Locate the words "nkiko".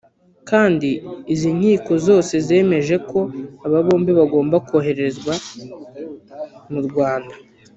1.57-1.91